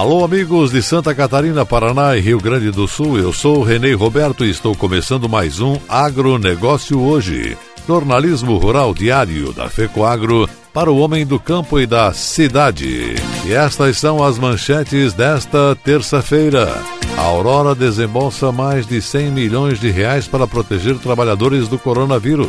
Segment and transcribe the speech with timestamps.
[0.00, 3.18] Alô, amigos de Santa Catarina, Paraná e Rio Grande do Sul.
[3.18, 7.54] Eu sou Renê Roberto e estou começando mais um Agronegócio Hoje.
[7.86, 13.14] Jornalismo rural diário da FECOAGro para o homem do campo e da cidade.
[13.44, 16.82] E estas são as manchetes desta terça-feira.
[17.18, 22.48] A Aurora desembolsa mais de 100 milhões de reais para proteger trabalhadores do coronavírus.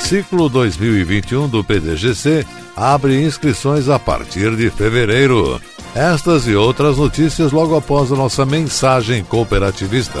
[0.00, 2.44] Ciclo 2021 do PDGC
[2.76, 5.58] abre inscrições a partir de fevereiro.
[5.94, 10.20] Estas e outras notícias logo após a nossa mensagem cooperativista.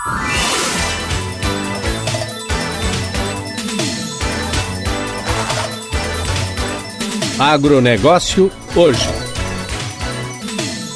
[7.41, 9.09] Agronegócio hoje.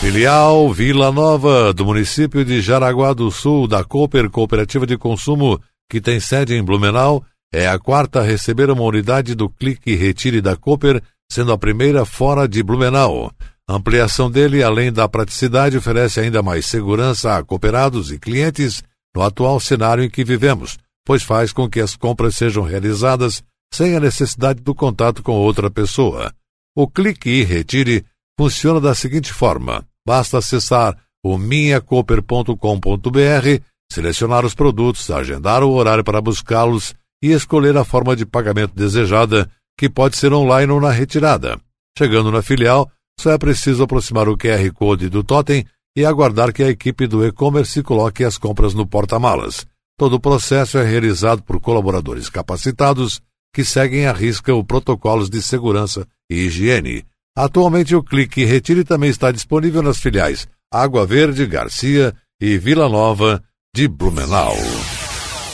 [0.00, 6.00] Filial Vila Nova, do município de Jaraguá do Sul, da Cooper Cooperativa de Consumo, que
[6.00, 10.56] tem sede em Blumenau, é a quarta a receber uma unidade do Clique Retire da
[10.56, 13.32] Cooper sendo a primeira fora de Blumenau.
[13.68, 18.82] A ampliação dele, além da praticidade, oferece ainda mais segurança a cooperados e clientes
[19.14, 23.96] no atual cenário em que vivemos, pois faz com que as compras sejam realizadas sem
[23.96, 26.32] a necessidade do contato com outra pessoa.
[26.76, 28.04] O clique e retire
[28.38, 36.20] funciona da seguinte forma: basta acessar o minhacooper.com.br, selecionar os produtos, agendar o horário para
[36.20, 41.58] buscá-los e escolher a forma de pagamento desejada que pode ser online ou na retirada.
[41.96, 45.66] Chegando na filial, só é preciso aproximar o QR Code do totem
[45.96, 49.66] e aguardar que a equipe do e-commerce coloque as compras no porta-malas.
[49.98, 53.20] Todo o processo é realizado por colaboradores capacitados
[53.54, 57.04] que seguem à risca os protocolos de segurança e higiene.
[57.36, 63.42] Atualmente, o Clique Retire também está disponível nas filiais Água Verde, Garcia e Vila Nova
[63.74, 64.56] de Blumenau.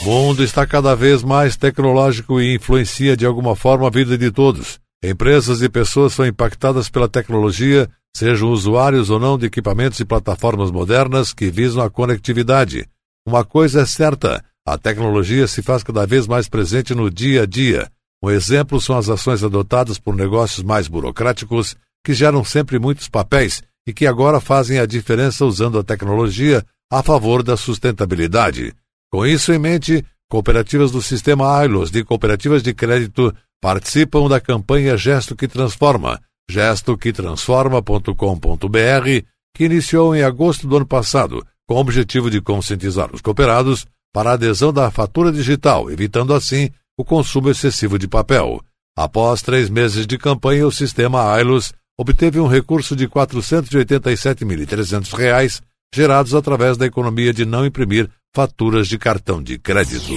[0.01, 4.31] O mundo está cada vez mais tecnológico e influencia de alguma forma a vida de
[4.31, 4.79] todos.
[5.03, 10.71] Empresas e pessoas são impactadas pela tecnologia, sejam usuários ou não de equipamentos e plataformas
[10.71, 12.87] modernas que visam a conectividade.
[13.27, 17.45] Uma coisa é certa: a tecnologia se faz cada vez mais presente no dia a
[17.45, 17.91] dia.
[18.23, 21.75] Um exemplo são as ações adotadas por negócios mais burocráticos,
[22.05, 27.03] que geram sempre muitos papéis e que agora fazem a diferença usando a tecnologia a
[27.03, 28.73] favor da sustentabilidade.
[29.11, 34.95] Com isso em mente, cooperativas do sistema AILOS de cooperativas de crédito participam da campanha
[34.95, 39.25] Gesto que Transforma, gestoquetransforma.com.br,
[39.55, 44.29] que iniciou em agosto do ano passado, com o objetivo de conscientizar os cooperados para
[44.31, 48.61] a adesão da fatura digital, evitando assim o consumo excessivo de papel.
[48.97, 55.61] Após três meses de campanha, o sistema AILOS obteve um recurso de R$ 487.300
[55.93, 60.13] gerados através da economia de não imprimir faturas de cartão de crédito.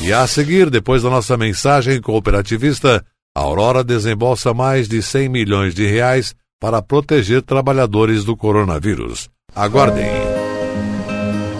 [0.00, 3.04] E a seguir, depois da nossa mensagem cooperativista,
[3.36, 9.28] a Aurora desembolsa mais de 100 milhões de reais para proteger trabalhadores do coronavírus.
[9.54, 10.31] Aguardem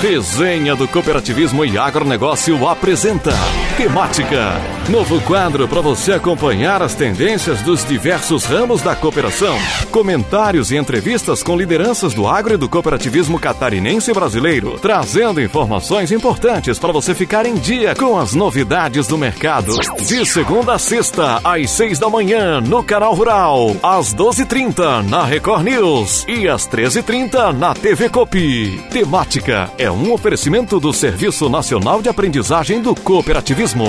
[0.00, 3.32] Resenha do Cooperativismo e Agronegócio apresenta
[3.76, 4.77] Temática.
[4.88, 9.54] Novo quadro para você acompanhar as tendências dos diversos ramos da cooperação.
[9.90, 16.78] Comentários e entrevistas com lideranças do agro e do cooperativismo catarinense brasileiro, trazendo informações importantes
[16.78, 19.78] para você ficar em dia com as novidades do mercado.
[20.06, 25.02] De segunda a sexta, às seis da manhã, no Canal Rural, às doze e trinta,
[25.02, 28.82] na Record News e às treze e trinta, na TV Copi.
[28.90, 33.84] Temática é um oferecimento do Serviço Nacional de Aprendizagem do Cooperativismo.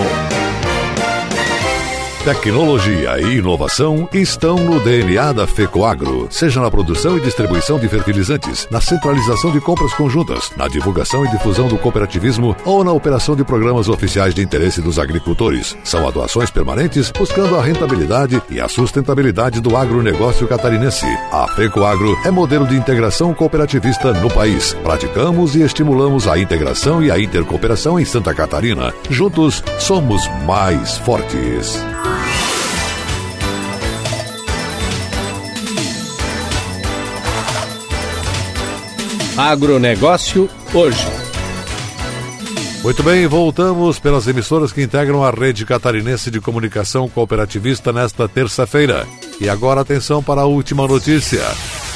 [2.24, 8.68] Tecnologia e inovação estão no DNA da FECOAGRO, seja na produção e distribuição de fertilizantes,
[8.70, 13.46] na centralização de compras conjuntas, na divulgação e difusão do cooperativismo ou na operação de
[13.46, 15.78] programas oficiais de interesse dos agricultores.
[15.84, 21.08] São atuações permanentes buscando a rentabilidade e a sustentabilidade do agronegócio catarinense.
[21.32, 24.74] A FECOAGRO é modelo de integração cooperativista no país.
[24.84, 28.94] Praticamos e estimulamos a integração e a intercooperação em Santa Catarina.
[29.10, 31.82] Juntos, somos mais fortes.
[39.40, 41.08] Agronegócio hoje.
[42.84, 49.08] Muito bem, voltamos pelas emissoras que integram a rede catarinense de comunicação cooperativista nesta terça-feira.
[49.40, 51.42] E agora atenção para a última notícia.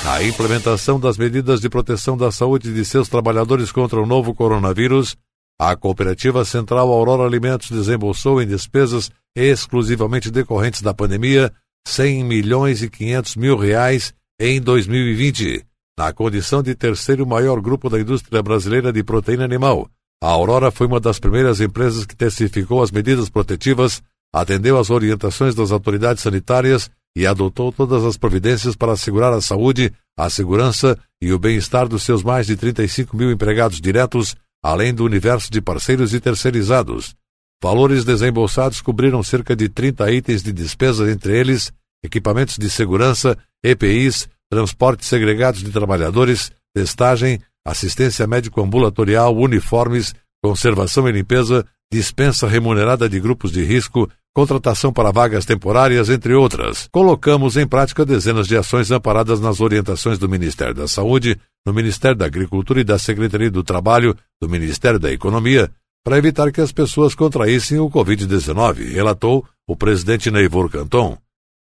[0.05, 5.17] A implementação das medidas de proteção da saúde de seus trabalhadores contra o novo coronavírus,
[5.59, 11.51] a Cooperativa Central Aurora Alimentos desembolsou em despesas exclusivamente decorrentes da pandemia
[11.85, 17.99] 100 milhões e 500 mil reais em 2020 na condição de terceiro maior grupo da
[17.99, 19.89] indústria brasileira de proteína animal.
[20.21, 24.01] A Aurora foi uma das primeiras empresas que testificou as medidas protetivas,
[24.33, 29.93] atendeu às orientações das autoridades sanitárias e adotou todas as providências para assegurar a saúde,
[30.17, 35.03] a segurança e o bem-estar dos seus mais de 35 mil empregados diretos, além do
[35.03, 37.15] universo de parceiros e terceirizados.
[37.61, 41.71] Valores desembolsados cobriram cerca de 30 itens de despesa, entre eles
[42.03, 50.13] equipamentos de segurança, EPIs, transportes segregados de trabalhadores, testagem, assistência médico-ambulatorial, uniformes,
[50.43, 56.87] conservação e limpeza, dispensa remunerada de grupos de risco, contratação para vagas temporárias, entre outras.
[56.91, 62.17] Colocamos em prática dezenas de ações amparadas nas orientações do Ministério da Saúde, do Ministério
[62.17, 65.71] da Agricultura e da Secretaria do Trabalho, do Ministério da Economia,
[66.03, 71.17] para evitar que as pessoas contraíssem o Covid-19, relatou o presidente Neivor Canton.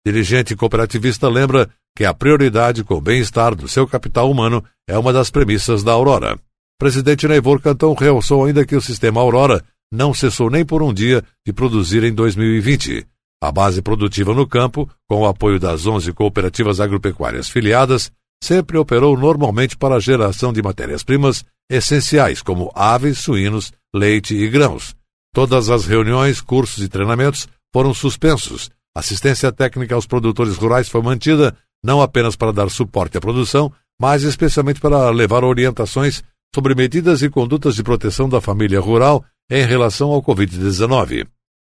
[0.05, 5.13] Dirigente cooperativista lembra que a prioridade com o bem-estar do seu capital humano é uma
[5.13, 6.39] das premissas da Aurora.
[6.79, 11.23] Presidente Neivor Cantão realçou ainda que o sistema Aurora não cessou nem por um dia
[11.45, 13.05] de produzir em 2020.
[13.43, 18.11] A base produtiva no campo, com o apoio das 11 cooperativas agropecuárias filiadas,
[18.43, 24.95] sempre operou normalmente para a geração de matérias-primas essenciais como aves, suínos, leite e grãos.
[25.33, 28.69] Todas as reuniões, cursos e treinamentos foram suspensos.
[28.95, 34.23] Assistência técnica aos produtores rurais foi mantida não apenas para dar suporte à produção, mas
[34.23, 40.11] especialmente para levar orientações sobre medidas e condutas de proteção da família rural em relação
[40.11, 41.25] ao Covid-19.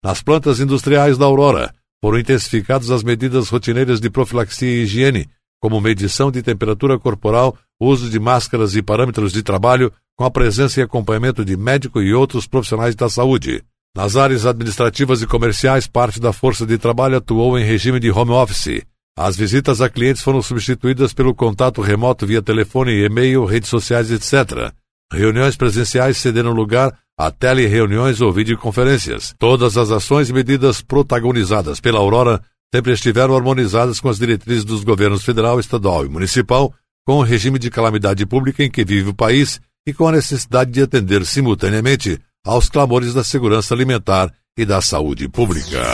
[0.02, 5.28] Nas plantas industriais da Aurora, foram intensificadas as medidas rotineiras de profilaxia e higiene,
[5.60, 10.78] como medição de temperatura corporal, uso de máscaras e parâmetros de trabalho, com a presença
[10.78, 13.64] e acompanhamento de médico e outros profissionais da saúde.
[13.96, 18.30] Nas áreas administrativas e comerciais, parte da força de trabalho atuou em regime de home
[18.30, 18.82] office.
[19.18, 24.72] As visitas a clientes foram substituídas pelo contato remoto via telefone, e-mail, redes sociais, etc.
[25.12, 29.34] Reuniões presenciais cederam lugar a tele-reuniões ou videoconferências.
[29.36, 32.40] Todas as ações e medidas protagonizadas pela Aurora
[32.72, 36.72] sempre estiveram harmonizadas com as diretrizes dos governos federal, estadual e municipal,
[37.04, 40.70] com o regime de calamidade pública em que vive o país e com a necessidade
[40.70, 45.84] de atender simultaneamente aos clamores da segurança alimentar e da saúde pública.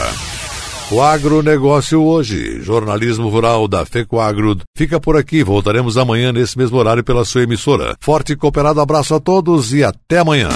[0.89, 5.43] O agronegócio hoje, jornalismo rural da FECOAGRO, fica por aqui.
[5.43, 7.95] Voltaremos amanhã nesse mesmo horário pela sua emissora.
[7.99, 10.49] Forte e cooperado abraço a todos e até amanhã.